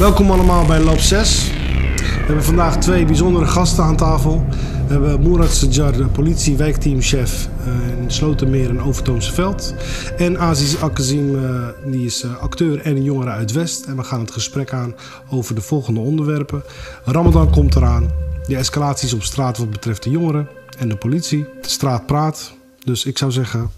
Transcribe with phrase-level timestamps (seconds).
[0.00, 1.50] Welkom allemaal bij Lab 6.
[1.50, 4.46] We hebben vandaag twee bijzondere gasten aan tafel.
[4.86, 9.74] We hebben Mourad Sajar, de politie-wijkteamchef eh, in Slotermeer en Overtoomse Veld.
[10.16, 13.84] En Aziz Akazim, eh, die is eh, acteur en jongere uit West.
[13.84, 14.94] En we gaan het gesprek aan
[15.30, 16.62] over de volgende onderwerpen.
[17.04, 18.10] Ramadan komt eraan.
[18.46, 20.48] De escalaties op straat wat betreft de jongeren
[20.78, 21.46] en de politie.
[21.62, 22.52] De straat praat.
[22.84, 23.70] Dus ik zou zeggen,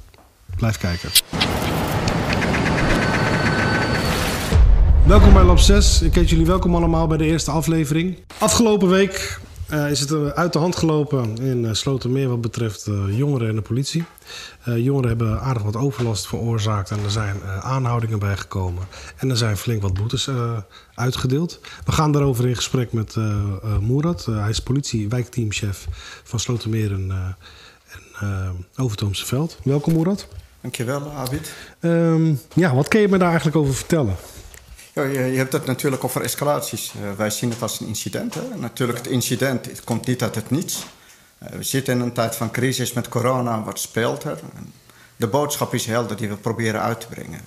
[0.56, 1.10] blijf kijken.
[5.12, 6.02] Welkom bij Lab 6.
[6.02, 8.18] Ik heet jullie welkom allemaal bij de eerste aflevering.
[8.38, 13.48] Afgelopen week uh, is het uit de hand gelopen in uh, Slotermeer wat betreft jongeren
[13.48, 14.04] en de politie.
[14.64, 18.82] jongeren hebben aardig wat overlast veroorzaakt en er zijn aanhoudingen bijgekomen.
[19.16, 20.28] En er zijn flink wat boetes
[20.94, 21.60] uitgedeeld.
[21.84, 23.16] We gaan daarover in gesprek met
[23.80, 24.24] Moerad.
[24.24, 25.86] hij is politie-wijkteamchef
[26.24, 27.36] van Slotermeer en,
[28.20, 29.58] en Overtoomse Veld.
[29.64, 30.28] Welkom Moerad.
[30.60, 31.54] Dankjewel, Abid.
[31.80, 34.16] Um, ja, wat kun je me daar eigenlijk over vertellen?
[34.94, 36.92] Ja, je, je, hebt het natuurlijk over escalaties.
[37.02, 38.34] Uh, wij zien het als een incident.
[38.34, 38.42] Hè?
[38.56, 40.84] Natuurlijk, het incident het komt niet uit het niets.
[41.42, 43.62] Uh, we zitten in een tijd van crisis met corona.
[43.62, 44.40] Wat speelt er?
[45.16, 47.40] De boodschap is helder die we proberen uit te brengen.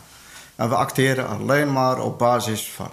[0.56, 2.92] En we acteren alleen maar op basis van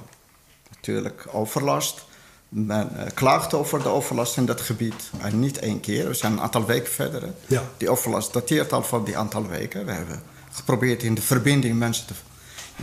[0.70, 2.04] natuurlijk overlast.
[2.48, 5.10] Men uh, klaagt over de overlast in dat gebied.
[5.20, 6.08] En niet één keer.
[6.08, 7.32] We zijn een aantal weken verder.
[7.46, 7.62] Ja.
[7.76, 9.86] Die overlast dateert al van die aantal weken.
[9.86, 12.14] We hebben geprobeerd in de verbinding mensen te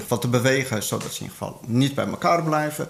[0.07, 2.87] wat te bewegen, zodat ze in ieder geval niet bij elkaar blijven.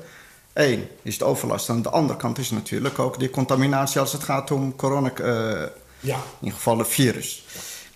[0.53, 1.69] Eén is de overlast.
[1.69, 5.25] Aan de andere kant is natuurlijk ook die contaminatie als het gaat om corona, uh,
[5.99, 6.15] ja.
[6.15, 7.45] in ieder geval het virus.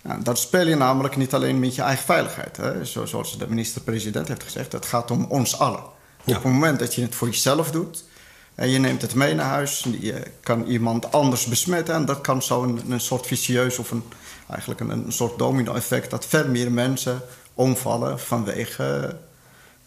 [0.02, 2.56] Nou, dat speel je namelijk niet alleen met je eigen veiligheid.
[2.56, 2.84] Hè?
[2.84, 5.82] Zoals de minister-president heeft gezegd, het gaat om ons allen.
[6.24, 8.04] Op het moment dat je het voor jezelf doet
[8.54, 12.42] en je neemt het mee naar huis, je kan iemand anders besmetten en dat kan
[12.42, 14.02] zo een, een soort vicieus of een,
[14.48, 17.22] eigenlijk een, een soort domino-effect dat veel meer mensen
[17.54, 19.16] omvallen vanwege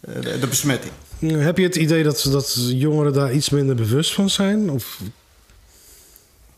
[0.00, 0.92] eh, de, de besmetting.
[1.18, 4.70] Heb je het idee dat, dat jongeren daar iets minder bewust van zijn?
[4.70, 5.00] Of...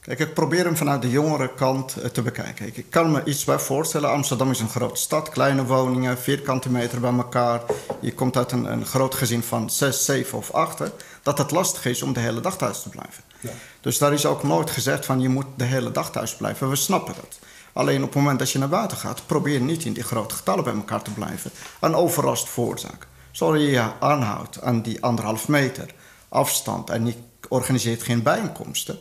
[0.00, 2.66] Kijk, ik probeer hem vanuit de jongere kant eh, te bekijken.
[2.66, 4.10] Ik kan me iets bij voorstellen.
[4.10, 7.60] Amsterdam is een grote stad, kleine woningen, vierkante meter bij elkaar.
[8.00, 10.82] Je komt uit een, een groot gezin van zes, zeven of acht.
[11.22, 13.22] Dat het lastig is om de hele dag thuis te blijven.
[13.40, 13.50] Ja.
[13.80, 16.68] Dus daar is ook nooit gezegd van je moet de hele dag thuis blijven.
[16.68, 17.38] We snappen dat.
[17.72, 20.64] Alleen op het moment dat je naar buiten gaat, probeer niet in die grote getallen
[20.64, 21.50] bij elkaar te blijven.
[21.80, 23.08] Een overlast veroorzaken.
[23.30, 25.94] Zodat je je aanhoudt aan die anderhalf meter
[26.28, 27.14] afstand en je
[27.48, 28.98] organiseert geen bijeenkomsten.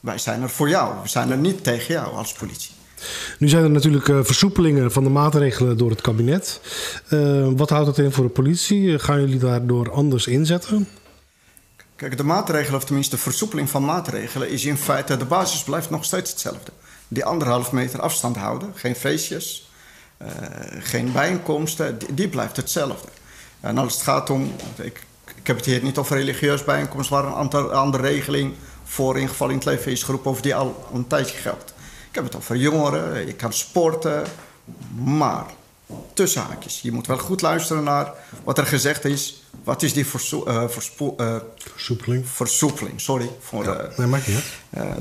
[0.00, 0.94] Wij zijn er voor jou.
[1.02, 2.70] We zijn er niet tegen jou als politie.
[3.38, 6.60] Nu zijn er natuurlijk uh, versoepelingen van de maatregelen door het kabinet.
[7.10, 8.98] Uh, wat houdt dat in voor de politie?
[8.98, 10.88] Gaan jullie daardoor anders inzetten?
[11.96, 15.90] Kijk, de maatregelen, of tenminste de versoepeling van maatregelen, is in feite, de basis blijft
[15.90, 16.72] nog steeds hetzelfde
[17.12, 18.72] die anderhalf meter afstand houden.
[18.74, 19.70] Geen feestjes,
[20.22, 20.28] uh,
[20.78, 23.08] geen bijeenkomsten, die, blijft hetzelfde.
[23.60, 25.06] En als het gaat om, ik,
[25.36, 29.48] ik heb het hier niet over religieus bijeenkomsten, waar een andere regeling voor in geval
[29.48, 31.74] in het leven is geroepen, of die al een tijdje geldt.
[32.08, 34.24] Ik heb het over jongeren, je kan sporten,
[34.94, 35.44] maar
[36.12, 36.80] tussen haakjes.
[36.80, 38.12] Je moet wel goed luisteren naar
[38.44, 39.42] wat er gezegd is.
[39.64, 42.28] Wat is die verso uh, uh, versoepeling?
[42.28, 43.30] Versoepeling, sorry.
[43.40, 44.44] Voor, ja, nee, maakt niet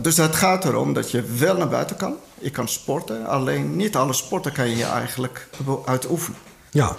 [0.02, 2.16] dus het gaat erom dat je wel naar buiten kan.
[2.40, 5.48] Je kan sporten, alleen niet alle sporten kan je eigenlijk
[5.86, 6.40] uitoefenen.
[6.72, 6.96] Ja,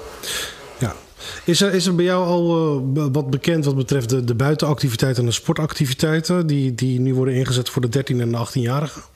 [0.79, 0.95] ja.
[1.45, 5.29] Is er, is er bij jou al wat bekend wat betreft de, de buitenactiviteiten en
[5.29, 6.47] de sportactiviteiten...
[6.47, 9.11] Die, die nu worden ingezet voor de 13 en de 18-jarigen?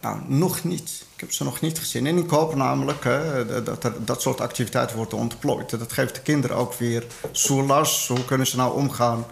[0.00, 1.04] Nou, nog niet.
[1.14, 2.06] Ik heb ze nog niet gezien.
[2.06, 5.70] En ik hoop namelijk hè, dat er, dat soort activiteiten worden ontplooid.
[5.70, 8.08] Dat geeft de kinderen ook weer soelas.
[8.08, 9.26] Hoe kunnen ze nou omgaan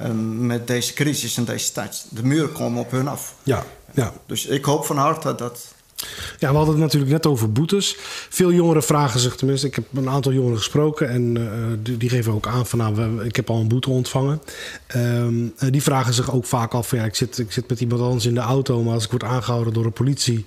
[0.00, 2.06] um, met deze crisis en deze tijd?
[2.10, 3.34] De muren komen op hun af.
[3.42, 4.12] Ja, ja.
[4.26, 5.74] Dus ik hoop van harte dat
[6.38, 7.96] ja, we hadden het natuurlijk net over boetes.
[8.28, 11.46] Veel jongeren vragen zich, tenminste, ik heb een aantal jongeren gesproken en uh,
[11.82, 14.42] die, die, geven ook aan van nou, ik heb al een boete ontvangen.
[14.96, 18.00] Um, die vragen zich ook vaak af van ja, ik zit, ik zit met iemand
[18.00, 20.44] anders in de auto, maar als ik word aangehouden door de politie,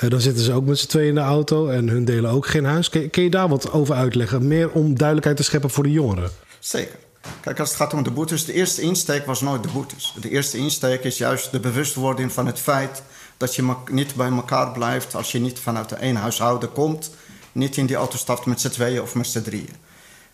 [0.00, 2.46] uh, dan zitten ze ook met z'n tweeën in de auto en hun delen ook
[2.46, 2.88] geen huis.
[2.88, 4.48] Kun, kun je daar wat over uitleggen?
[4.48, 6.30] Meer om duidelijkheid te scheppen voor de jongeren.
[6.58, 6.96] Zeker.
[7.40, 10.14] Kijk, als het gaat om de boetes, de eerste insteek was nooit de boetes.
[10.20, 13.02] De eerste insteek is juist de bewustwording van het feit
[13.36, 17.10] dat je niet bij elkaar blijft als je niet vanuit een één huishouden komt.
[17.52, 19.74] Niet in die auto stapt met z'n tweeën of met z'n drieën.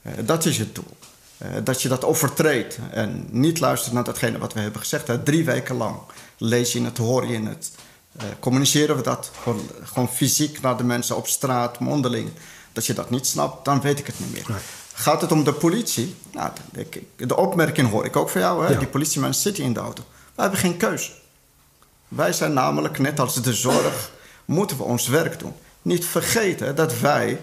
[0.03, 0.97] Uh, dat is het doel.
[1.43, 5.07] Uh, dat je dat overtreedt en niet luistert naar datgene wat we hebben gezegd.
[5.07, 5.23] Hè.
[5.23, 5.97] Drie weken lang
[6.37, 7.71] lees je het, hoor je het.
[8.17, 12.31] Uh, communiceren we dat gewoon, gewoon, fysiek naar de mensen op straat, mondeling.
[12.73, 14.45] Dat je dat niet snapt, dan weet ik het niet meer.
[14.49, 14.59] Nee.
[14.93, 16.15] Gaat het om de politie?
[16.33, 18.65] Nou, de, de, opmerking hoor ik ook van jou.
[18.65, 18.73] Hè?
[18.73, 18.79] Ja.
[18.79, 20.03] Die politiemensen zitten in de auto.
[20.35, 21.13] We hebben geen keus.
[22.15, 24.11] Wij zijn namelijk, net als de zorg,
[24.45, 25.55] moeten we ons werk doen.
[25.83, 27.41] Niet vergeten dat wij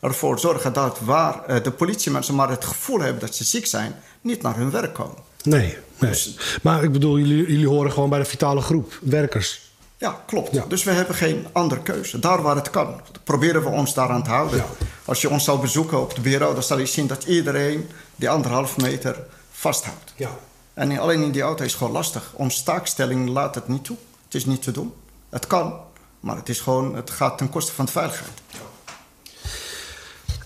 [0.00, 3.94] ervoor zorgen dat waar uh, de politiemensen maar het gevoel hebben dat ze ziek zijn,
[4.20, 5.16] niet naar hun werk komen.
[5.42, 6.10] Nee, nee.
[6.10, 9.68] Dus, maar ik bedoel, jullie, jullie horen gewoon bij de vitale groep, werkers.
[9.96, 10.70] Ja, klopt.
[10.70, 12.18] Dus we hebben geen andere keuze.
[12.18, 14.64] Daar waar het kan, proberen we ons daaraan te houden.
[15.04, 18.30] Als je ons zou bezoeken op het bureau, dan zal je zien dat iedereen die
[18.30, 19.16] anderhalf meter
[19.50, 20.12] vasthoudt.
[20.16, 20.30] Ja.
[20.74, 22.32] En alleen in die auto is gewoon lastig.
[22.34, 23.96] Om staakstelling laat het niet toe.
[24.30, 24.92] Het is niet te doen.
[25.28, 25.80] Het kan,
[26.20, 28.40] maar het, is gewoon, het gaat ten koste van de veiligheid.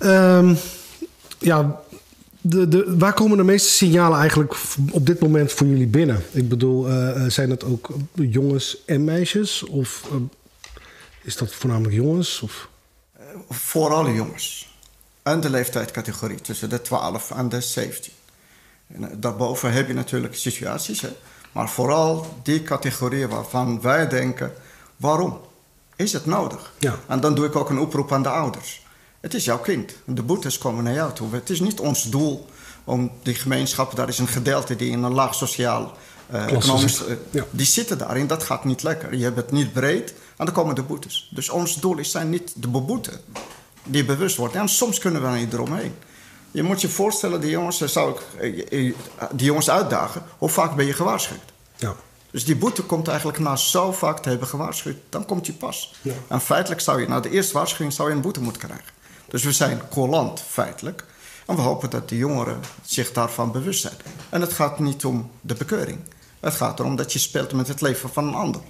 [0.00, 0.56] Um,
[1.38, 1.80] ja,
[2.40, 4.54] de, de, waar komen de meeste signalen eigenlijk
[4.90, 6.24] op dit moment voor jullie binnen?
[6.30, 9.64] Ik bedoel, uh, zijn het ook jongens en meisjes?
[9.64, 10.16] Of uh,
[11.22, 12.40] is dat voornamelijk jongens?
[12.40, 12.68] Of?
[13.48, 14.76] Vooral jongens.
[15.22, 18.12] En de leeftijdscategorie tussen de 12 en de 17.
[18.86, 21.10] En daarboven heb je natuurlijk situaties, hè?
[21.54, 24.52] Maar vooral die categorieën waarvan wij denken:
[24.96, 25.40] waarom?
[25.96, 26.72] Is het nodig?
[26.78, 26.98] Ja.
[27.06, 28.82] En dan doe ik ook een oproep aan de ouders.
[29.20, 29.94] Het is jouw kind.
[30.04, 31.34] De boetes komen naar jou toe.
[31.34, 32.46] Het is niet ons doel
[32.84, 35.92] om die gemeenschappen, daar is een gedeelte die in een laag sociaal
[36.32, 37.02] uh, economisch.
[37.30, 39.14] Uh, Die zitten daarin, dat gaat niet lekker.
[39.14, 41.30] Je hebt het niet breed en dan komen de boetes.
[41.34, 43.20] Dus ons doel is zijn niet de beboeten
[43.84, 44.54] die bewust wordt.
[44.54, 45.94] En soms kunnen we er niet eromheen.
[46.54, 48.70] Je moet je voorstellen, die jongens, zou ik,
[49.32, 50.22] die jongens uitdagen.
[50.38, 51.52] Hoe vaak ben je gewaarschuwd?
[51.76, 51.94] Ja.
[52.30, 54.96] Dus die boete komt eigenlijk na zo vaak te hebben gewaarschuwd.
[55.08, 55.94] Dan komt die pas.
[56.02, 56.12] Ja.
[56.28, 58.86] En feitelijk zou je na de eerste waarschuwing zou je een boete moeten krijgen.
[59.28, 61.04] Dus we zijn collant feitelijk.
[61.46, 63.96] En we hopen dat de jongeren zich daarvan bewust zijn.
[64.28, 65.98] En het gaat niet om de bekeuring.
[66.40, 68.60] Het gaat erom dat je speelt met het leven van een ander.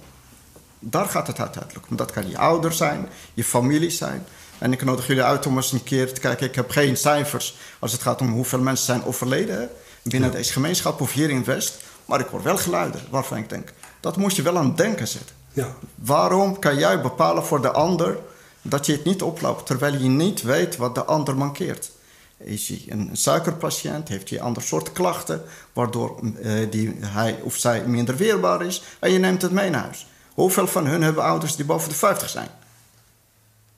[0.79, 1.95] Daar gaat het uiteindelijk om.
[1.95, 4.25] Dat kan je ouder zijn, je familie zijn.
[4.57, 6.47] En ik nodig jullie uit om eens een keer te kijken.
[6.47, 9.69] Ik heb geen cijfers als het gaat om hoeveel mensen zijn overleden
[10.01, 11.77] binnen deze gemeenschap of hier in West.
[12.05, 15.07] Maar ik hoor wel geluiden waarvan ik denk, dat moet je wel aan het denken
[15.07, 15.35] zetten.
[15.53, 15.75] Ja.
[15.95, 18.17] Waarom kan jij bepalen voor de ander
[18.61, 21.91] dat je het niet oploopt terwijl je niet weet wat de ander mankeert?
[22.37, 24.07] Is hij een suikerpatiënt?
[24.07, 25.41] Heeft hij ander soort klachten
[25.73, 28.83] waardoor uh, die, hij of zij minder weerbaar is?
[28.99, 30.07] En je neemt het mee naar huis.
[30.33, 32.49] Hoeveel van hun hebben ouders die boven de 50 zijn?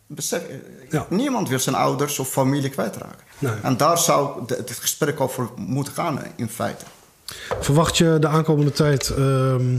[0.07, 0.42] Besef,
[0.89, 1.06] Ja.
[1.09, 3.25] Niemand wil zijn ouders of familie kwijtraken.
[3.39, 3.54] Nee.
[3.63, 6.86] En daar zou het gesprek over moeten gaan, in feite.
[7.59, 9.77] Verwacht je de aankomende tijd ehm,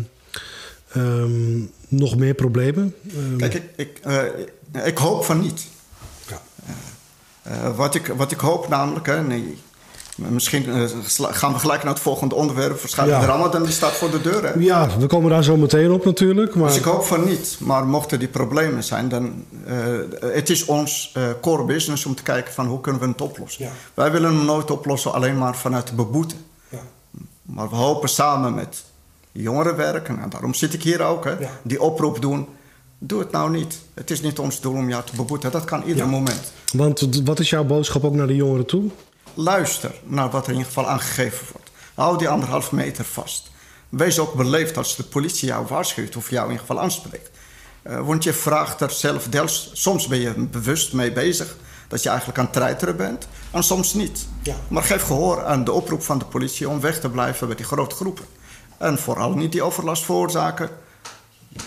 [0.93, 1.59] ehm,
[1.89, 2.95] nog meer problemen?
[3.17, 5.67] Ehm, Kijk, ik, ik, eh, ik hoop van niet.
[6.29, 6.41] ja.
[7.43, 9.59] Eh, wat, ik, wat ik hoop namelijk, hè, nee,
[10.27, 10.83] misschien eh,
[11.31, 12.81] gaan we gelijk naar het volgende onderwerp.
[12.81, 13.27] Waarschijnlijk Ja.
[13.27, 14.45] de Ramadan die staat voor de deur.
[14.45, 14.53] Hè?
[14.59, 16.55] ja, we komen daar zo meteen op natuurlijk.
[16.55, 17.57] Maar Dus ik hoop van niet.
[17.61, 19.45] Maar mochten die problemen zijn, dan...
[19.67, 19.77] eh,
[20.21, 23.65] het is ons eh, core business om te kijken van hoe kunnen we het oplossen.
[23.65, 23.71] Ja.
[23.95, 26.35] Wij willen hem nooit oplossen alleen maar vanuit de beboete.
[26.69, 26.79] Ja.
[27.43, 28.85] Maar we hopen samen met
[29.33, 30.19] jongeren werken.
[30.23, 31.25] En daarom zit ik hier ook.
[31.25, 31.35] Hè.
[31.63, 32.47] Die oproep doen.
[32.99, 33.79] Doe het nou niet.
[33.95, 35.51] Het is niet ons doel om jou te beboeten.
[35.51, 36.53] Dat kan ieder moment.
[36.73, 38.85] Want wat is jouw boodschap ook naar de jongeren toe?
[39.41, 41.71] Luister naar wat er in ieder geval aangegeven wordt.
[41.95, 43.51] Hou die anderhalf meter vast.
[43.89, 47.31] Wees ook beleefd als de politie jou waarschuwt of jou in ieder geval aanspreekt.
[47.83, 51.57] Eh, want je vraagt er zelf deels, soms ben je bewust mee bezig
[51.89, 54.27] dat je eigenlijk aan het treiteren bent, en soms niet.
[54.43, 54.55] Ja.
[54.69, 57.67] Maar geef gehoor aan de oproep van de politie om weg te blijven bij die
[57.67, 58.25] grote groepen.
[58.79, 60.69] En vooral niet die overlast veroorzaken.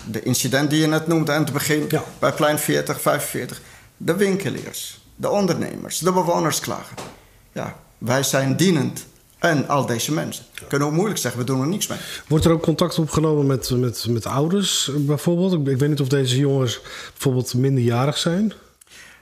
[0.04, 2.04] De incident die je net noemde aan het begin, Ja.
[2.18, 3.60] bij plein 40, 45.
[3.96, 7.20] De winkeliers, de ondernemers, de bewoners klagen.
[7.52, 9.06] Ja, wij zijn dienend
[9.38, 10.44] en al deze mensen.
[10.68, 11.98] Kunnen we moeilijk zeggen, we doen er niks mee.
[12.28, 15.52] Wordt er ook contact opgenomen met, met, met ouders bijvoorbeeld?
[15.52, 16.80] Ik, ik weet niet of deze jongens
[17.12, 18.52] bijvoorbeeld minderjarig zijn.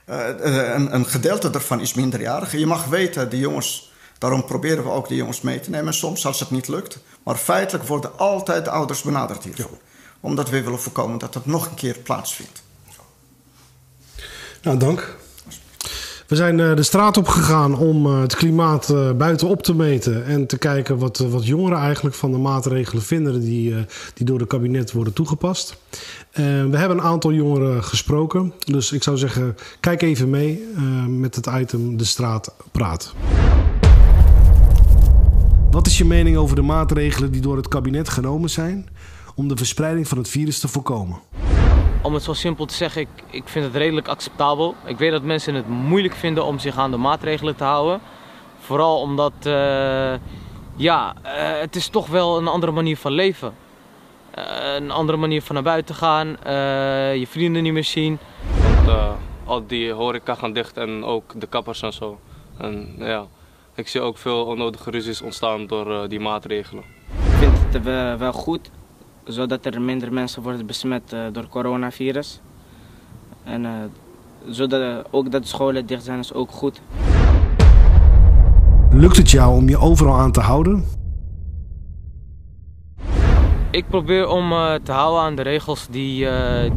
[0.05, 2.51] Eh, eh, een, een gedeelte daarvan is minderjarig.
[2.51, 5.93] Je mag weten, die jongens, daarom proberen we ook die jongens mee te nemen.
[5.93, 6.99] Soms als het niet lukt.
[7.23, 9.77] Maar feitelijk worden altijd de ouders benaderd hiervoor.
[10.19, 12.63] Omdat we willen voorkomen dat het nog een keer plaatsvindt.
[14.61, 15.15] Nou, dank.
[16.31, 19.75] We zijn eh, de straat op gegaan om eh, het klimaat eh, buiten op te
[19.75, 23.75] meten en te kijken wat, wat jongeren eigenlijk van de maatregelen vinden die,
[24.13, 25.77] die door het kabinet worden toegepast.
[26.31, 30.67] We hebben een aantal jongeren gesproken, dus ik zou zeggen, kijk even mee
[31.07, 33.13] met het item De Straat Praat.
[35.71, 38.89] Wat is je mening over de maatregelen die door het kabinet genomen zijn
[39.35, 41.19] om de verspreiding van het virus te voorkomen?
[42.01, 44.75] Om het zo simpel te zeggen, ik, ik vind het redelijk acceptabel.
[44.85, 48.01] Ik weet dat mensen het moeilijk vinden om zich aan de maatregelen te houden.
[48.59, 50.13] Vooral omdat, eh,
[50.75, 53.53] ja, eh, het is toch wel een andere manier van leven.
[54.31, 58.19] Eh, een andere manier van naar buiten gaan, eh, je vrienden niet meer zien.
[59.45, 62.19] Al die horeca gaan dicht en ook de kappers en zo.
[62.57, 63.25] En ja,
[63.75, 66.83] ik zie ook veel onnodige ruzies ontstaan door eh, die maatregelen.
[67.23, 67.83] Ik vind het
[68.19, 68.71] wel goed,
[69.23, 72.39] zodat er minder mensen worden besmet eh, door coronavirus.
[73.43, 73.71] En eh,
[74.49, 76.81] zodat ook dat de scholen dicht zijn is ook goed.
[78.89, 80.85] Lukt het jou om je overal aan te houden?
[83.71, 84.49] Ik probeer om
[84.83, 86.71] te houden aan de regels die, eh,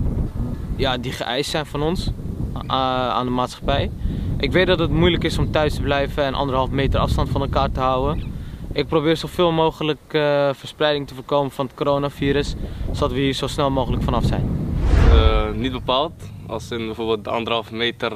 [0.76, 2.06] ja, die geëist zijn van ons,
[2.54, 2.62] uh,
[3.08, 3.90] aan de maatschappij.
[4.36, 7.40] Ik weet dat het moeilijk is om thuis te blijven en anderhalf meter afstand van
[7.40, 8.33] elkaar te houden.
[8.74, 12.54] Ik probeer zoveel mogelijk uh, verspreiding te voorkomen van het coronavirus,
[12.92, 14.74] zodat we hier zo snel mogelijk vanaf zijn.
[15.12, 16.12] Uh, niet bepaald,
[16.46, 18.12] als in bijvoorbeeld de anderhalf meter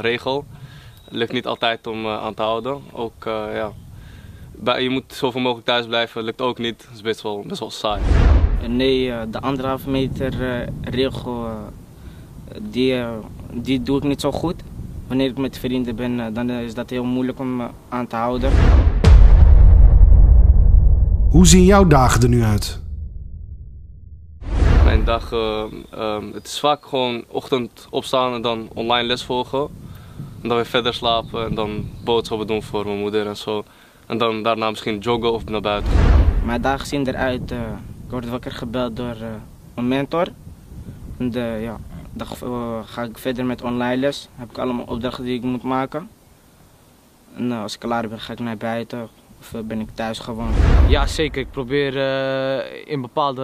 [0.00, 0.44] regel.
[1.08, 2.80] Lukt niet altijd om aan te houden.
[2.92, 3.72] Ook ja,
[4.76, 6.78] je moet zoveel mogelijk thuis blijven, lukt ook niet.
[6.78, 8.02] Dat is best wel, best wel saai.
[8.66, 11.46] Nee, de anderhalve meter regel,
[12.60, 12.96] die,
[13.52, 14.62] die doe ik niet zo goed.
[15.06, 18.52] Wanneer ik met vrienden ben, dan is dat heel moeilijk om aan te houden.
[21.28, 22.80] Hoe zien jouw dagen er nu uit?
[24.84, 29.68] Mijn dagen, uh, het is vaak gewoon ochtend opstaan en dan online les volgen.
[30.42, 33.64] En dan weer verder slapen en dan boodschappen doen voor mijn moeder en zo.
[34.06, 35.92] En dan daarna misschien joggen of naar buiten
[36.44, 37.52] Mijn dagen zien eruit.
[37.52, 37.58] Uh,
[38.04, 39.28] ik word wakker gebeld door uh,
[39.74, 40.26] mijn mentor.
[41.16, 41.76] En ja,
[42.12, 42.26] dan
[42.84, 44.28] ga ik verder met online les.
[44.34, 46.08] heb ik allemaal opdrachten die ik moet maken.
[47.36, 49.08] En als ik klaar ben ga ik naar buiten
[49.38, 50.50] of ben ik thuis gewoon?
[50.88, 51.40] Ja, zeker.
[51.40, 53.42] Ik probeer uh, in bepaalde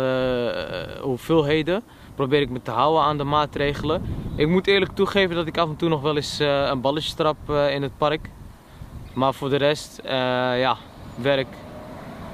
[0.97, 1.83] uh, hoeveelheden
[2.15, 4.03] probeer ik me te houden aan de maatregelen.
[4.37, 7.15] Ik moet eerlijk toegeven dat ik af en toe nog wel eens uh, een balletje
[7.15, 7.37] trap
[7.71, 8.31] in het park.
[9.13, 10.77] Maar voor de rest, ja,
[11.15, 11.47] werk.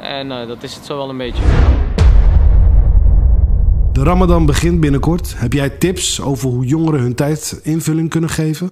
[0.00, 1.42] En dat is het zo wel een beetje.
[3.92, 5.38] De Ramadan begint binnenkort.
[5.38, 8.70] Heb jij tips over hoe jongeren hun tijd invulling kunnen geven?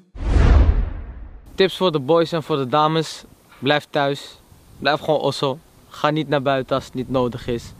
[1.54, 3.24] Tips voor de boys en voor de dames.
[3.58, 4.37] Blijf thuis.
[4.78, 5.58] Blijf gewoon osso.
[5.88, 7.72] Ga niet naar buiten als het niet nodig is.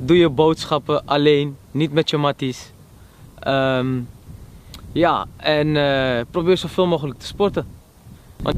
[0.00, 2.72] Doe je boodschappen alleen, niet met je matties.
[3.46, 4.08] Um,
[4.92, 7.66] ja, en uh, probeer zoveel mogelijk te sporten.
[8.42, 8.56] Want...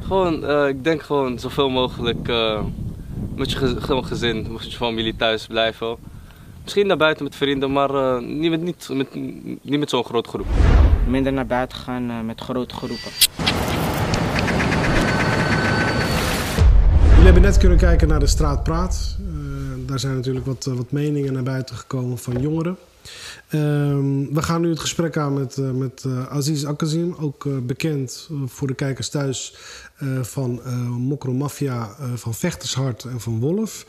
[0.00, 2.60] Gewoon, uh, ik denk gewoon zoveel mogelijk uh,
[3.34, 5.96] met je gez gezin, met je familie thuis blijven.
[6.62, 9.14] Misschien naar buiten met vrienden, maar niet met, niet, met,
[9.62, 10.46] niet met zo'n grote groep.
[11.06, 13.10] Minder naar buiten gaan met grote groepen.
[17.22, 19.16] Jullie hebben net kunnen kijken naar de straat Praat.
[19.20, 22.76] Uh, daar zijn natuurlijk wat, wat meningen naar buiten gekomen van jongeren.
[23.50, 23.60] Uh,
[24.32, 28.74] we gaan nu het gesprek aan met, uh, met Aziz Akazim, ook bekend voor de
[28.74, 29.56] kijkers thuis
[30.22, 30.60] van
[30.98, 33.86] Mokro Mafia, van Vechtershart en van Wolf.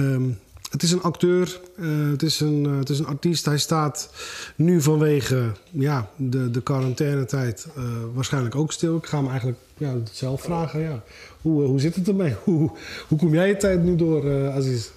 [0.00, 0.38] Um,
[0.70, 3.44] het is een acteur, uh, het, is een, uh, het is een artiest.
[3.44, 4.10] Hij staat
[4.56, 7.84] nu vanwege ja, de, de quarantainetijd uh,
[8.14, 8.96] waarschijnlijk ook stil.
[8.96, 10.80] Ik ga hem eigenlijk ja, zelf vragen.
[10.80, 11.02] Ja.
[11.40, 12.34] Hoe, hoe zit het ermee?
[12.44, 12.70] Hoe,
[13.08, 14.88] hoe kom jij je tijd nu door, Aziz?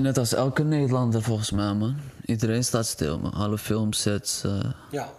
[0.00, 1.96] net als elke Nederlander volgens mij, man.
[2.24, 3.32] Iedereen staat stil, man.
[3.32, 4.44] Alle filmsets
[4.90, 5.12] ja.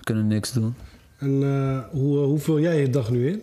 [0.00, 0.74] kunnen niks doen.
[1.18, 1.32] En
[1.90, 3.42] hoe, hoe vul jij je dag nu in?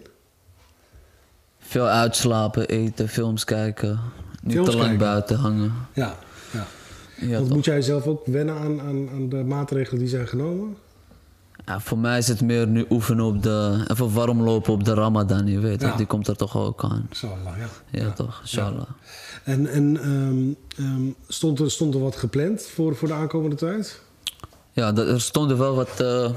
[1.59, 3.99] Veel uitslapen, eten, films kijken.
[4.47, 5.73] Niet te lang buiten hangen.
[5.93, 6.15] Ja,
[6.51, 6.67] ja.
[7.15, 10.77] ja Want moet jij zelf ook wennen aan, aan, aan, de maatregelen die zijn genomen?
[11.65, 13.85] Ja, voor mij is het meer nu oefenen op de...
[13.87, 17.05] Even warm lopen op de ramadan, je weet Die komt er toch ook aan.
[17.09, 17.99] Inshallah, ja.
[17.99, 18.87] Ja, toch, inshallah.
[19.43, 24.01] En, en um, um, stond, er, stond er wat gepland voor, voor de aankomende tijd?
[24.71, 26.29] Ja, er stonden wel wat uh,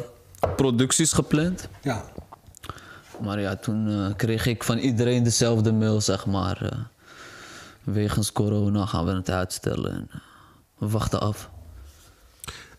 [0.56, 1.68] producties gepland.
[1.82, 2.04] Ja.
[3.22, 6.60] Maar ja, toen uh, kreeg ik van iedereen dezelfde mail, zeg maar.
[6.62, 6.70] Uh,
[7.84, 9.92] wegens corona gaan we het uitstellen.
[9.92, 10.10] En
[10.78, 11.50] we wachten af.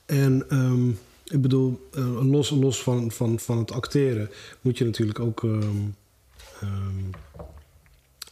[0.05, 4.29] En um, ik bedoel, uh, los, los van, van, van het acteren
[4.61, 5.95] moet je natuurlijk ook um,
[6.63, 7.09] um,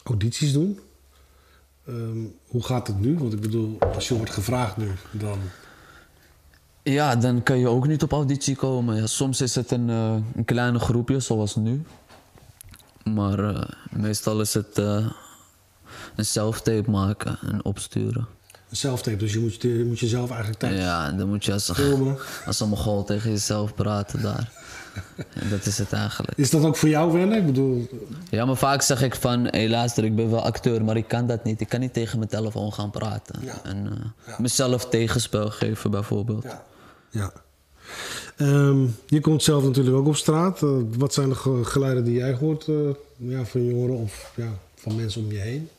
[0.04, 0.80] audities doen.
[2.48, 3.18] hoe gaat het nu?
[3.18, 5.40] Want ik bedoel, als je wordt gevraagd nu, dan.
[6.84, 8.96] Ja, dan kan je ook niet op auditie komen.
[8.96, 11.84] Ja, soms is het een, uh, een kleine groepje, zoals nu.
[13.04, 13.62] Maar uh,
[13.92, 14.82] meestal is het
[16.16, 18.28] een self-tape maken en opsturen.
[18.70, 21.72] Een self-tape, dus je moet, je moet jezelf eigenlijk thuis Ja, dan moet je als,
[21.74, 22.18] filmen.
[22.46, 24.51] als een mogol tegen jezelf praten daar.
[25.34, 26.38] en dat is het eigenlijk.
[26.38, 27.38] Is dat ook voor jou wennen?
[27.38, 27.89] Ik bedoel...
[28.30, 31.28] Ja, maar vaak zeg ik van, hé luister, ik ben wel acteur, maar ik kan
[31.28, 31.62] dat niet.
[31.62, 33.36] Ik kan niet tegen mijn telefoon gaan praten.
[33.63, 33.92] En uh,
[34.28, 34.36] ja.
[34.39, 36.44] mezelf tegenspel geven bijvoorbeeld.
[36.44, 36.63] Ja.
[37.10, 37.32] ja.
[38.38, 40.62] Um, je komt zelf natuurlijk ook op straat.
[40.62, 44.96] Uh, wat zijn de geluiden die jij hoort uh, ja, van jongeren of ja, van
[44.96, 45.70] mensen om je heen?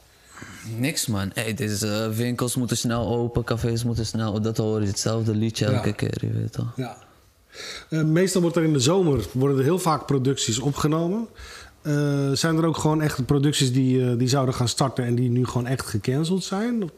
[0.77, 1.31] Niks man.
[1.35, 4.41] Hey, deze uh, winkels moeten snel open, cafés moeten snel.
[4.41, 5.95] Dat hoor je hetzelfde liedje elke ja.
[5.95, 6.73] keer, je weet toch?
[6.77, 6.97] Ja.
[7.91, 11.29] Uh, meestal wordt er in de zomer worden er heel vaak producties opgenomen.
[11.83, 15.47] Uh, zijn er ook gewoon echt producties die, die zouden gaan starten en die nu
[15.47, 16.91] gewoon echt gecanceld zijn?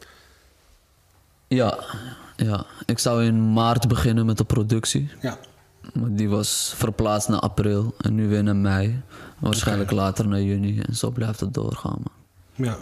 [1.47, 1.83] Ja,
[2.35, 2.65] ja.
[2.85, 5.09] ik zou in maart beginnen met de productie.
[5.21, 5.37] Ja.
[5.93, 9.01] Maar die was verplaatst naar april en nu weer naar mei.
[9.39, 12.01] Waarschijnlijk later naar juni en zo blijft het doorgaan.
[12.03, 12.67] Man.
[12.67, 12.77] Ja.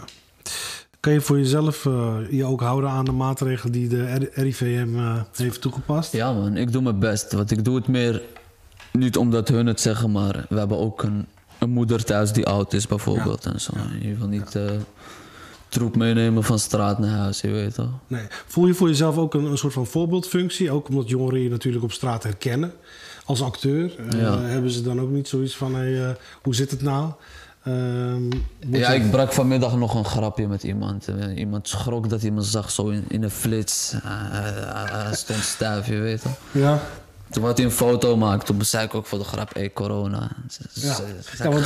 [1.02, 5.20] Kan je voor jezelf eh, je ook houden aan de maatregelen die de RIVM eh,
[5.36, 6.12] heeft toegepast?
[6.12, 7.32] Ja man, ik doe mijn best.
[7.32, 8.22] Want ik doe het meer
[8.92, 11.26] niet omdat hun het zeggen, maar we hebben ook een,
[11.58, 13.46] een moeder thuis die oud is bijvoorbeeld.
[13.46, 13.72] En zo.
[14.00, 14.70] Je wil niet eh,
[15.68, 17.92] troep meenemen van straat naar huis, je weet toch?
[18.06, 18.26] Nee.
[18.46, 20.70] Voel je voor jezelf ook een, een soort van voorbeeldfunctie?
[20.70, 22.72] Ook omdat jongeren je natuurlijk op straat herkennen
[23.24, 23.92] als acteur.
[24.16, 24.40] Ja.
[24.40, 27.12] Hebben ze dan ook niet zoiets van, hey, hoe zit het nou?
[27.64, 28.30] Ehm,
[28.70, 31.08] Ja, ik brak vanmiddag nog een grapje met iemand.
[31.08, 33.92] Eh, Iemand schrok dat hij me zag zo in, in een flits.
[33.92, 36.36] Eh, Hij hij stond stijf, je weet toch?
[36.50, 36.80] Ja.
[37.32, 40.30] Toen had hij een foto gemaakt, toen zei ik ook voor de grap, hé corona.
[40.72, 41.02] Ja, ze-
[41.38, 41.64] ja want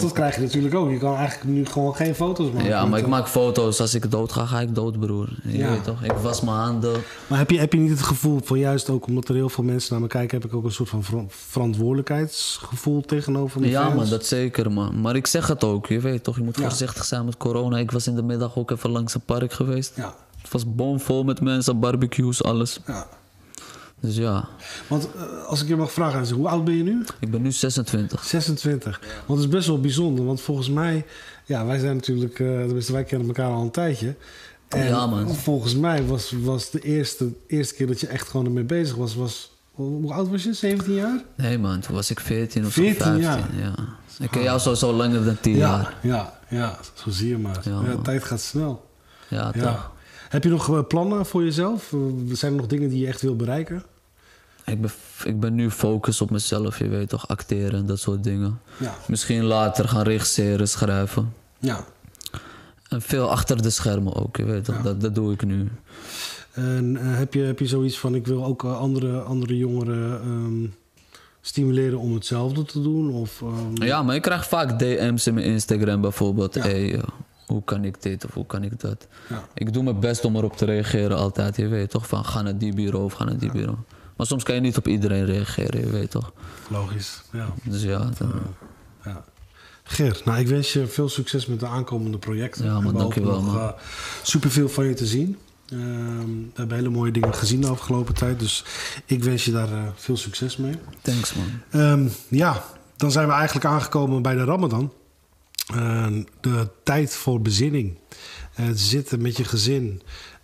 [0.00, 0.90] dat, krijg je natuurlijk ook.
[0.90, 2.68] Je kan eigenlijk nu gewoon geen foto's maken.
[2.68, 3.80] Ja, maar ik maak foto's.
[3.80, 5.28] Als ik dood ga, ga ik dood, broer.
[5.42, 5.70] Je Ja.
[5.70, 6.02] weet toch?
[6.02, 7.02] Ik was mijn handen.
[7.26, 9.64] Maar heb je, heb je niet het gevoel van juist ook omdat er heel veel
[9.64, 13.88] mensen naar me kijken, heb ik ook een soort van ver- verantwoordelijkheidsgevoel tegenover mijn Ja,
[13.88, 15.00] man, dat zeker, man.
[15.00, 16.36] Maar ik zeg het ook, je weet toch?
[16.36, 16.62] Je moet Ja.
[16.68, 17.78] voorzichtig zijn met corona.
[17.78, 19.92] Ik was in de middag ook even langs een park geweest.
[19.96, 22.80] Ja, Het was bomvol met mensen, barbecues, alles.
[22.86, 23.06] ja.
[24.04, 24.48] Dus ja,
[24.88, 27.04] Want eh, als ik je mag vragen, hoe oud ben je nu?
[27.20, 28.24] ik ben nu 26.
[28.24, 29.00] 26.
[29.26, 31.04] Want het is best wel bijzonder, want volgens mij,
[31.44, 34.14] ja, wij zijn natuurlijk, eh tenminste, wij kennen elkaar al een tijdje.
[34.68, 35.34] En Ja, man.
[35.34, 39.14] volgens mij was, was de eerste, eerste keer dat je echt gewoon ermee bezig was,
[39.14, 40.52] was hoe oud was je?
[40.52, 41.22] 17 jaar?
[41.36, 43.22] Nee, man, toen was ik 14 of 14 zo, 15.
[43.22, 43.48] jaar.
[43.56, 43.74] Ja.
[44.18, 45.94] Ik ken jou sowieso langer dan 10 jaar.
[46.02, 47.60] ja, ja, zo zie je maar.
[47.64, 48.88] Ja, Ja, tijd gaat snel.
[49.28, 49.62] Ja, Ja.
[49.72, 49.92] toch?
[50.28, 51.92] Heb je nog eh, plannen voor jezelf?
[52.32, 53.82] Zijn er nog dingen die je echt wil bereiken?
[54.64, 54.90] Ik ben,
[55.24, 57.28] ik ben nu focus op mezelf, je weet toch?
[57.28, 58.60] Acteren en dat soort dingen.
[58.76, 58.94] Ja.
[59.08, 61.34] Misschien later gaan regisseren, schrijven.
[61.58, 61.84] Ja.
[62.88, 64.82] En veel achter de schermen ook, je weet toch?
[64.82, 65.68] Dat, dat doe ik nu.
[66.52, 70.20] En eh, heb, je, heb je zoiets van: ik wil ook eh, andere, andere jongeren
[70.20, 70.66] ehm,
[71.40, 73.10] stimuleren om hetzelfde te doen?
[73.10, 76.54] Of, ehm, Ja, maar ik krijg vaak DM's in mijn Instagram bijvoorbeeld.
[76.54, 76.62] Ja.
[76.62, 77.02] Hey, eh,
[77.46, 79.06] hoe kan ik dit of hoe kan ik dat?
[79.28, 79.48] Ja.
[79.54, 81.56] Ik doe mijn best om erop te reageren altijd.
[81.56, 82.06] Je weet toch?
[82.08, 83.76] Van ga naar die bureau of ga naar die bureau.
[84.16, 86.32] Maar soms kan je niet op iedereen reageren, je weet toch?
[86.68, 87.22] Logisch.
[87.32, 87.54] Ja.
[87.64, 88.32] Dus ja, dan-
[89.04, 89.24] Ja.
[89.82, 92.64] Ger, nou, ik wens je veel succes met de aankomende projecten.
[92.64, 93.56] Ja, we dankjewel, nog man.
[93.56, 93.70] uh,
[94.22, 95.38] superveel van je te zien.
[95.68, 95.80] Ehm,
[96.26, 98.38] we hebben hele mooie dingen gezien de afgelopen tijd.
[98.38, 98.64] Dus
[99.04, 100.74] ik wens je daar eh, veel succes mee.
[101.02, 101.46] thanks man.
[101.70, 102.64] Ehm, ja,
[102.96, 104.92] dan zijn we eigenlijk aangekomen bij de Ramadan.
[105.74, 107.98] Ehm, de tijd voor bezinning.
[108.54, 110.02] Eh, Het zitten met je gezin.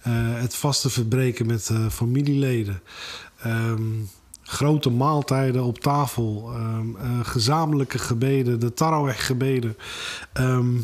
[0.08, 2.80] Het vaste verbreken met familieleden.
[3.42, 3.82] Ehm,
[4.42, 6.50] grote maaltijden op tafel.
[6.54, 8.60] Ehm, eh, gezamenlijke gebeden.
[8.60, 9.76] De Taraweh gebeden.
[10.32, 10.78] Ehm,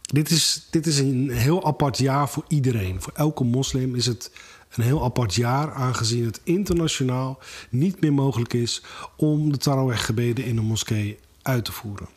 [0.00, 3.02] dit, is, dit is een heel apart jaar voor iedereen.
[3.02, 4.30] Voor elke moslim is het
[4.74, 7.38] een heel apart jaar, aangezien het internationaal
[7.70, 8.82] niet meer mogelijk is
[9.16, 12.08] om de Taraweh-gebeden in een moskee uit te voeren.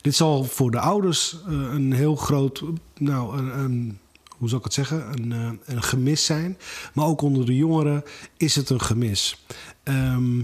[0.00, 2.62] Dit zal voor de ouders eh, een heel groot,
[2.98, 3.98] nou, een, een,
[4.44, 6.58] hoe zal ik het zeggen, een, eh, een gemis zijn.
[6.94, 8.04] Maar ook onder de jongeren
[8.36, 9.44] is het een gemis.
[9.82, 10.40] Ehm,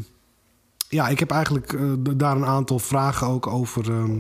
[0.89, 3.91] ja, ik heb eigenlijk eh, daar een aantal vragen ook over.
[3.91, 4.19] ehm,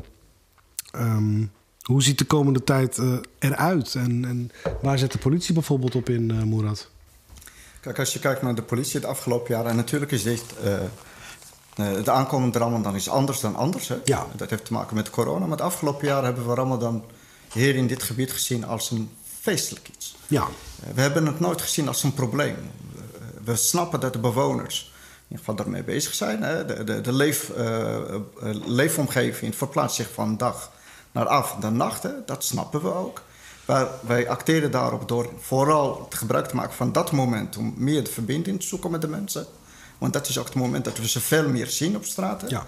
[0.93, 1.45] ehm,
[1.83, 3.95] hoe ziet de komende tijd eh, eruit?
[3.95, 4.51] En, en
[4.83, 6.90] waar zet de politie bijvoorbeeld op in, eh Moerad?
[7.81, 9.66] Kijk, als je kijkt naar de politie het afgelopen jaar...
[9.66, 10.45] en natuurlijk is dit...
[11.77, 13.88] de aankomende Ramadan is anders dan anders.
[13.88, 13.97] Hè?
[14.05, 14.27] Ja.
[14.37, 15.40] Dat heeft te maken met corona.
[15.40, 17.05] Maar het afgelopen jaar hebben we Ramadan
[17.53, 20.16] hier in dit gebied gezien als een feestelijk iets.
[20.26, 22.57] Ja, Eh, We hebben het nooit gezien als een probleem.
[22.57, 23.00] Eh,
[23.44, 26.42] We snappen dat de bewoners in ieder geval daarmee bezig zijn.
[26.42, 26.64] Hè?
[26.66, 27.98] De, de, de leef, eh,
[28.66, 30.70] leefomgeving verplaatst zich van dag
[31.12, 32.03] naar avond en nacht.
[32.03, 32.11] Hè?
[32.26, 33.22] Dat snappen we ook.
[33.64, 37.57] Maar wij acteren daarop door vooral het gebruik te maken van dat moment...
[37.57, 39.46] om meer de verbinding te zoeken met de mensen.
[39.98, 42.40] Want dat is ook het moment dat we ze veel meer zien op straat.
[42.40, 42.46] hè.
[42.48, 42.66] ja,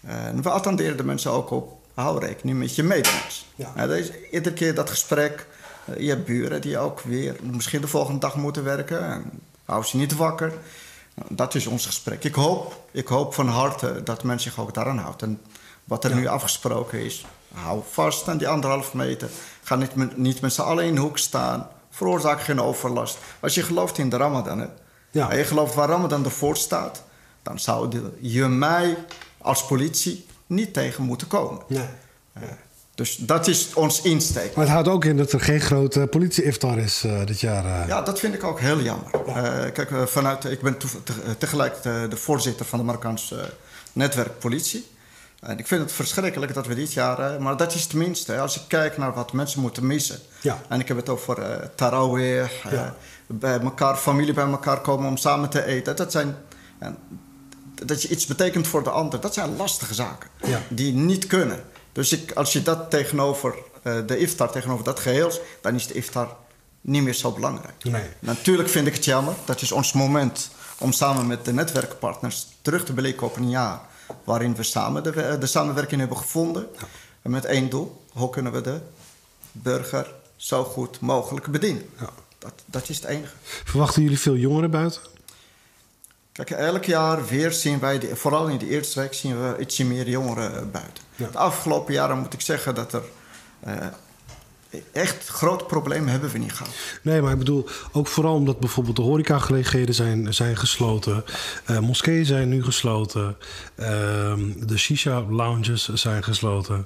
[0.00, 3.46] En we attenderen de mensen ook op, hou rekening met je medemens.
[3.54, 3.72] Ja.
[3.76, 5.46] Ja, dat is iedere keer dat gesprek.
[5.84, 9.04] Eh, Je hebt buren die ook weer misschien de volgende dag moeten werken.
[9.04, 9.30] En
[9.64, 10.52] hou ze niet wakker.
[11.28, 12.24] Dat is ons gesprek.
[12.24, 15.22] Ik hoop, ik hoop van harte dat men zich ook daaraan houdt.
[15.22, 15.40] En
[15.84, 19.28] wat er nu afgesproken is, hou vast aan die anderhalf meter.
[19.62, 21.68] Ga niet met, niet met z'n allen in de hoek staan.
[21.90, 23.18] Veroorzaak geen overlast.
[23.40, 24.66] Als je gelooft in de Ramadan, hè,
[25.10, 25.30] Ja.
[25.30, 27.02] en je gelooft waar Ramadan ervoor staat,
[27.42, 28.96] dan zou je mij
[29.38, 31.62] als politie niet tegen moeten komen.
[31.66, 31.84] nee.
[32.94, 34.54] Dus dat is ons insteek.
[34.54, 37.64] Maar het houdt ook in dat er geen grote politie-iftar is eh, dit jaar.
[37.64, 37.88] eh.
[37.88, 39.10] Ja, dat vind ik ook heel jammer.
[39.26, 40.86] Eh, kijk, vanuit, ik ben te-
[41.38, 43.52] tegelijk de, de voorzitter van de Marokkaanse
[43.92, 44.90] netwerk politie.
[45.40, 47.42] En ik vind het verschrikkelijk dat we dit jaar...
[47.42, 50.18] maar dat is tenminste, als ik kijk naar wat mensen moeten missen.
[50.40, 50.60] Ja.
[50.68, 52.94] En ik heb het over tarawih, Ja.
[53.26, 55.96] bij elkaar, familie bij elkaar komen om samen te eten.
[55.96, 56.36] Dat zijn...
[57.86, 59.20] Dat je iets betekent voor de ander.
[59.20, 60.30] Dat zijn lastige zaken
[60.68, 61.62] die niet kunnen.
[61.92, 65.94] Dus ik, als je dat tegenover eh, de iftar, tegenover dat geheel, dan is de
[65.94, 66.36] iftar
[66.80, 67.84] niet meer zo belangrijk.
[67.84, 68.08] Nee.
[68.18, 69.34] Natuurlijk vind ik het jammer.
[69.44, 73.80] Dat is ons moment om samen met de netwerkpartners terug te blikken op een jaar
[74.24, 76.66] waarin we samen de, de samenwerking hebben gevonden.
[77.22, 78.80] En met één doel: hoe kunnen we de
[79.52, 81.84] burger zo goed mogelijk bedienen?
[82.00, 82.08] Ja.
[82.38, 83.34] Dat, dat is het enige.
[83.64, 85.00] Verwachten jullie veel jongeren buiten?
[86.32, 89.84] Kijk, elk jaar weer zien wij, de- vooral in de eerste week, zien we ietsje
[89.84, 91.04] meer jongeren eh, buiten.
[91.16, 91.28] Ja.
[91.32, 93.02] De afgelopen jaren moet ik zeggen dat er
[93.60, 93.76] eh,
[94.92, 96.72] echt grote problemen hebben we niet gehad.
[97.02, 101.24] Nee, maar ik bedoel ook vooral omdat bijvoorbeeld de horecagelegenheden zijn, zijn gesloten.
[101.64, 103.36] eh moskeeën zijn nu gesloten.
[103.74, 106.84] ehm, de shisha-lounges zijn gesloten.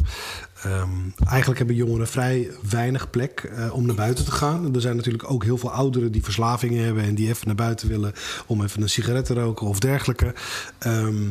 [0.66, 4.74] Ehm, eigenlijk hebben jongeren vrij weinig plek eh, om naar buiten te gaan.
[4.74, 7.02] Er zijn natuurlijk ook heel veel ouderen die verslavingen hebben...
[7.02, 8.12] en die even naar buiten willen
[8.46, 10.35] om even een sigaret te roken of dergelijke.
[10.79, 11.29] Ehm,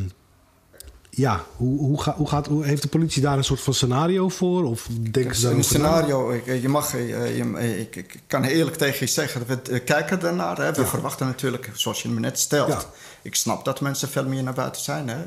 [1.10, 4.30] ja, hoe, hoe, ga- hoe gaat, hoe, heeft de politie daar een soort van scenario
[4.30, 4.64] voor?
[4.64, 8.78] Of denken ze een scenario, ik, je mag, eh, je, eh, ik, ik kan eerlijk
[8.78, 10.58] tegen je zeggen, we kijken ernaar.
[10.58, 10.74] Hè.
[10.74, 12.68] We verwachten natuurlijk, zoals je me net stelt.
[12.68, 12.82] Ja.
[13.22, 15.08] Ik snap dat mensen veel meer naar buiten zijn.
[15.08, 15.18] Hè.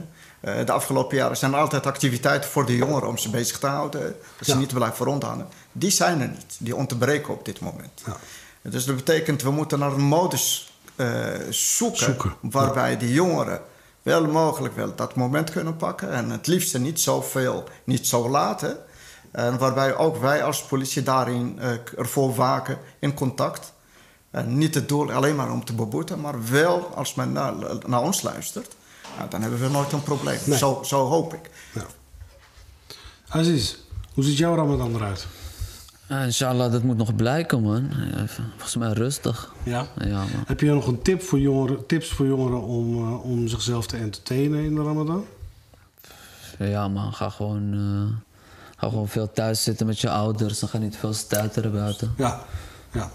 [0.40, 3.66] Eh, de afgelopen jaren zijn er altijd activiteiten voor de jongeren om ze bezig te
[3.66, 4.01] houden.
[4.03, 4.59] Dat ze Ja.
[4.59, 5.46] niet blijven rondhangen.
[5.72, 6.57] Die zijn er niet.
[6.59, 8.03] Die ontbreken op dit moment.
[8.07, 8.16] Ja.
[8.70, 11.07] Dus dat betekent, we moeten naar een modus eh,
[11.51, 13.61] zoeken, Zoeken, waarbij de jongeren
[14.03, 16.12] wel mogelijk wel dat moment kunnen pakken.
[16.12, 18.61] En het liefste niet zoveel, niet zo laat.
[18.61, 18.72] hè.
[19.33, 23.72] En waarbij ook wij als politie daarin eh, ervoor waken in contact.
[24.31, 27.53] En niet het doel alleen maar om te beboeten, maar wel als men naar,
[27.87, 28.77] naar ons luistert.
[29.18, 30.38] Nou, dan hebben we nooit een probleem.
[30.44, 30.59] Nee.
[30.59, 31.50] Zo, zo hoop ik.
[33.28, 33.76] Aziz,
[34.14, 35.26] hoe ziet jouw Ramadan eruit?
[36.09, 37.90] Ja, inshallah, dat moet nog blijken, man.
[38.12, 39.52] Ja, even- volgens mij rustig.
[39.62, 39.87] Ja?
[39.98, 40.28] Ja, man.
[40.46, 43.96] Heb je nog een tip voor jongeren, tips voor jongeren om, eh, om zichzelf te
[43.96, 45.24] entertainen in de Ramadan?
[46.59, 47.12] Ja, man.
[47.14, 48.16] Ga gewoon, eh,
[48.76, 50.59] ga gewoon veel thuis zitten met je ouders.
[50.59, 52.14] Dan ga niet veel stuiteren buiten.
[52.16, 52.40] Ja.
[52.92, 53.11] ja.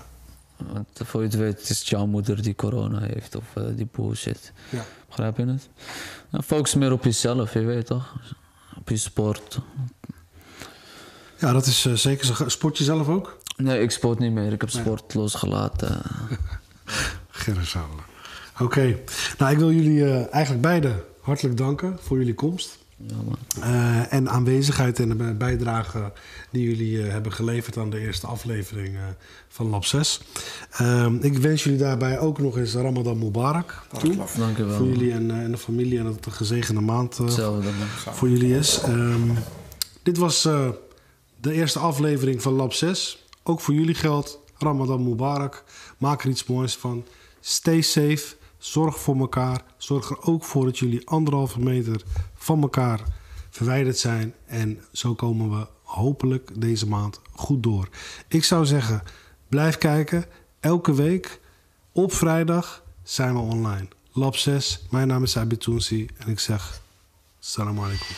[0.57, 3.87] Want voor je het weet, het is jouw moeder die corona heeft of eh, die
[3.91, 4.51] bullshit.
[4.69, 4.85] Ja.
[5.07, 5.69] Begrijp je het?
[6.29, 8.15] Nou, focus meer op jezelf, je weet toch?
[8.77, 9.59] Op je sport.
[11.39, 12.49] Ja, dat is eh, zeker zo.
[12.49, 13.37] Sport je zelf ook?
[13.57, 14.51] Nee, ik sport niet meer.
[14.51, 16.01] Ik heb sport losgelaten.
[17.29, 17.75] Gerrit
[18.59, 18.99] Oké.
[19.37, 22.77] Nou, ik wil jullie eh, eigenlijk beiden hartelijk danken voor jullie komst.
[23.61, 26.11] Eh, en aanwezigheid en de bijdrage
[26.51, 29.01] die jullie eh, hebben geleverd aan de eerste aflevering eh,
[29.53, 30.19] van Lab 6.
[30.71, 34.15] Ehm, ik wens jullie daarbij ook nog eens Ramadan Mubarak toe.
[34.37, 34.77] Dank je wel.
[34.77, 37.27] Voor jullie en, eh, en de familie en dat het een gezegende maand eh,
[37.95, 38.79] voor jullie is.
[38.81, 39.29] Ehm,
[40.03, 40.69] dit was eh,
[41.41, 43.25] de eerste aflevering van Lab 6.
[43.43, 45.63] Ook voor jullie geldt Ramadan Mubarak.
[45.97, 47.05] Maak er iets moois van.
[47.39, 48.35] Stay safe.
[48.63, 49.61] Zorg voor elkaar.
[49.77, 52.01] Zorg er ook voor dat jullie anderhalve meter
[52.35, 53.01] van elkaar
[53.49, 54.33] verwijderd zijn.
[54.45, 57.89] En zo komen we hopelijk deze maand goed door.
[58.27, 59.03] Ik zou zeggen,
[59.47, 60.25] blijf kijken.
[60.59, 61.39] Elke week
[61.91, 63.87] op vrijdag zijn we online.
[64.11, 64.85] Lab 6.
[64.89, 65.67] Mijn naam is Abid
[66.17, 66.81] en ik zeg...
[67.39, 68.15] Salam alaikum.